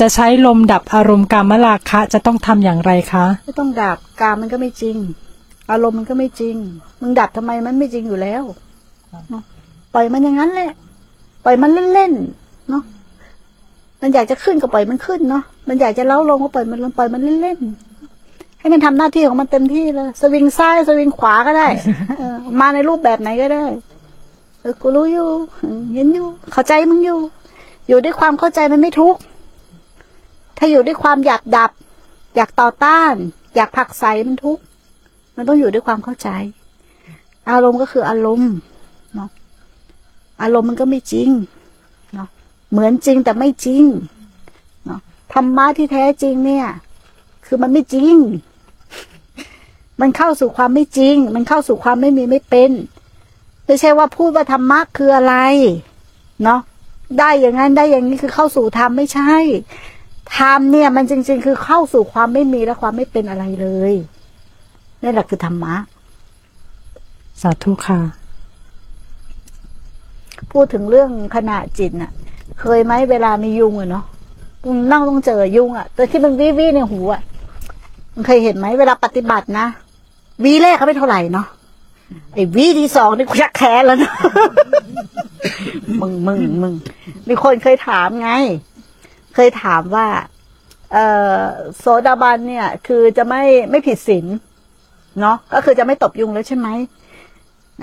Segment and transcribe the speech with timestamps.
[0.00, 4.96] จะใช้ลมดับอารมณ์กามราคะจะต้องทำอย่างไรคะ ไม่ต้องดับกามมันก็ไม่จริง
[5.70, 6.56] อารมณ์มันก็ไม่จริง
[7.00, 8.42] มึงดับทำไมมันไม่จริงอยู่แล้ว
[9.30, 9.42] เนาะ
[9.94, 10.70] ปล่อยมันอย่างนั้นแหละ
[11.44, 12.82] ปล่อยมันเล่นๆเนาะ
[14.00, 21.68] มันอยากจะขึ้นก็ปล่อยมันขึ้นเนาะมันอยากจะเล้าลงก็ปล่อยมันลงปล่อยมันเล่นๆให้มันทำหน้าที่ของมันเต็มที่เลยสวิงซ้ายสวิงขวาก็ได้
[22.18, 23.64] เออมาในรูปแบบไหนก็ได้
[24.60, 25.28] เออกูรู้อยู่
[25.94, 27.18] เห็นอยู่ เข้าใจมึงอยู่
[27.88, 29.20] อยู่ด้วยความเข้าใจมันไม่ทุกข์
[30.56, 31.70] ถ้าอยู่ด้วยความอยากดับ
[32.36, 33.14] อยากต่อต้าน
[33.56, 34.62] อยากผลักไสมันทุกข์
[35.36, 36.28] มันต้องอยู่ด้วยความเข้าใจ
[37.50, 38.52] อารมณ์ก็คืออารมณ์
[39.14, 39.30] เนาะ
[40.42, 41.30] อารมณ์มันก็ไม่จริง
[42.14, 42.28] เนาะ
[42.70, 43.84] เหมือนจริงแต่ไม่จริง
[44.86, 45.00] เนาะ
[45.32, 46.66] ธรรมะที่แท้จริงเนี่ย
[47.46, 48.14] คือมันไม่จริง
[50.00, 52.70] มันเข้าสู่ความไม่จริง มันเข้าสู่ความไม่มีไม่เป็น
[53.66, 55.34] ไม่ใช่ว่าพูดว่าธรรมะคืออะไร
[56.44, 56.60] เนาะ
[57.18, 59.34] ได้อย่างนั้นได้อย่างนี้คือเข้าสู่ธรรมไม่ใช่
[60.38, 63.94] ธรรมเนี่ยมันจริง ๆ คือเข้าสู่ความไม่มีและความไม่เป็นอะไรเลย
[65.02, 65.74] นี่แหละคือธรรมะ
[67.40, 67.98] สาธุค่ะ
[70.52, 72.12] พูดถึงเรื่องขณะจิตน่ะ
[72.60, 74.04] เคยไหมเวลามียุงอะเนาะ
[74.64, 77.22] มึงนั่งต้องเจอยุงอะแต่ที่มันวิวิในหูอะ
[78.12, 79.66] มึงเคยเห็นไหมเวลาปฏิบัตินะ
[80.44, 81.46] วีแรกเขาไม่เท่าไหร่เนาะ
[82.34, 84.12] ไอ้วีที่สองนี่กูชักแค้นแล้วนะ
[86.00, 86.72] มึงมึงมึง
[87.28, 88.30] มีคนเคยถามไง
[89.36, 90.06] เคยถามว่า
[91.78, 94.26] โสดาบันเนี่ย คือจะไม่ไม่ผิดศีล
[95.20, 96.68] เนาะก็คือจะไม่ตบยุงแล้วใช่ไหม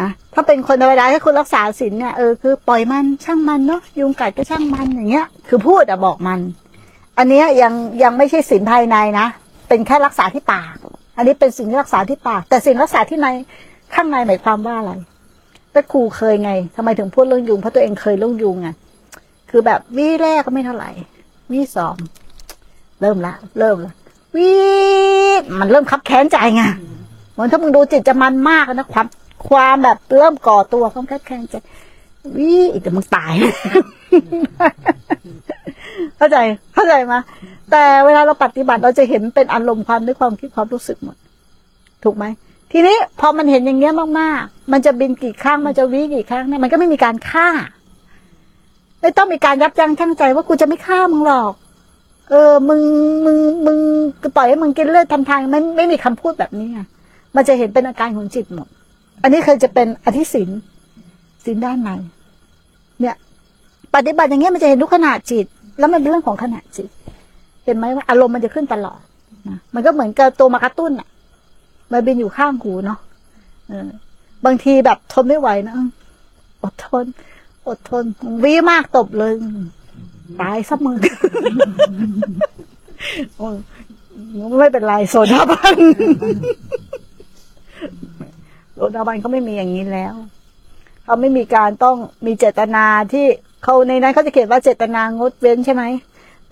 [0.00, 6.40] นะถ้าเป็นคนธรรมดาถ้าคุณรักษาศีลเนี่ยเออคือปล่อยมันช่างมันเนาะยุงกัดก็ช่างมันอย่างเงี้ย คือพูดอะบอกมัน
[7.18, 9.26] อันนี้ยังยังไม่ใช่ศีลภายในนะ
[9.68, 10.74] เป็นแค่รักษาที่ปาก
[11.16, 13.26] อันนี้เป็นสิ่งที่รักษาที่ปาก แต่สิ่งรักษาที่ใน
[13.94, 14.92] ข้างในหมายความว่าอะไร
[15.72, 18.68] แต่ครูเคยไงทำไมถึงพูดเรื่องยุงเพราะตัวเองเคยเรื่องยุงไง
[19.50, 20.90] คือแบบวิแรกก็ไม่เท่าไหร่
[21.52, 21.96] วิสอง
[23.00, 23.92] เริ่มละเริ่มละ
[24.36, 24.50] วิ
[25.60, 26.62] มันเริ่มคับแค้นใจไง
[27.32, 29.06] เหมือนถ้ามึงดูจิตจะมันมากนะความ
[29.48, 31.54] ความแบบเริ่มก่อตัวความแคบแค้นใจ
[32.36, 33.32] วิอีกแต่มึงตาย
[36.16, 36.36] เข้าใจ
[36.74, 37.14] เข้าใจไหม
[37.70, 41.16] แต่เวลาเราปฏิบัติเราจะเห็นเป็นอารมณ์ความด้วยความคิดความรู้สึกหมด
[42.04, 42.24] ถูกไหม
[42.72, 47.48] ทีนี้พอมันเห็นอย่างเงี้ยมากๆ มันจะบินกี่ครั้งมันจะวิกี่ครั้งเนี่ยมันก็ไม่มีการฆ่า
[49.02, 51.52] ไม่ต้องมีการยับยั้งชั่งใจว่ากูจะไม่ฆ่ามึงหรอก
[52.30, 52.82] เออ มึง
[53.24, 53.78] มึง มึง
[54.36, 56.80] ปล่อยให้มึงกินเลือดทำทางไม่ไม่มีคำพูดแบบนี้ไง
[57.36, 58.68] มันจะเห็นเป็นอาการของจิตหมด
[59.22, 60.48] อันนี้เคยจะเป็นอธิศิน
[61.44, 61.90] ศินด้านใน
[63.00, 63.16] เนี่ย
[63.94, 65.46] ปฏิบัติอย่างเงี้ยมันจะเห็นทุกขณะจิต
[65.78, 66.88] แล้วมันเป็นเรื่องของขณะจิต
[67.64, 69.00] เห็นไหมว่าอารมณ์มันจะขึ้นตลอด
[69.48, 71.08] นะมันก็เหมือนกับตัวมากระตุ้นอะ
[71.92, 72.98] มันบินอยู่ข้างหูเนาะ
[73.68, 73.88] เออ
[74.44, 75.74] บางทีแบบทนไม่ไหวนะ
[76.62, 77.04] อดทน
[77.68, 78.04] อดทน
[78.44, 79.32] วีมากตบเลย
[80.40, 80.98] ตายสักมือ
[83.36, 83.56] โอ้ย
[84.60, 85.76] ไม่เป็นไรโซดาบัน
[88.74, 90.14] โสดาบันเขาไม่มีอย่างนี้แล้ว
[91.04, 91.96] เขาไม่มีการต้อง
[92.26, 93.26] มีเจตนาที่
[93.64, 95.84] เขาในนั้นเขาจะเขียนว่าเจตนางดเว้นใช่ไหม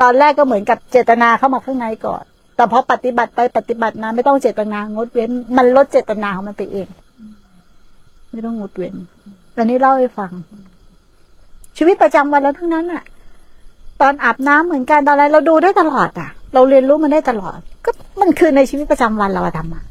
[0.00, 2.22] ตอนแรกก็เหมือนกับเจตนาเข้ามาข้างในก่อน
[2.56, 6.88] แต่พอปฏิบัติไปปฏิบัติมาไม่ต้องเจตนางดเว้น มันลดเจตนาของมันไปเอง
[8.30, 8.94] ไม่ต้องงดเว้น
[9.56, 10.32] อันนี้เล่าให้ฟัง
[11.82, 13.02] ชีวิตประจำวันเราทั้งนั้นอะ
[14.00, 19.82] ตอนอาบน้ำเหมือนกันตอนอะไรเราดูได้ตลอดอะเราเรียนรู้มันได้ตลอด ก็มันคือในชีวิตประจำวันเราอะทำอะ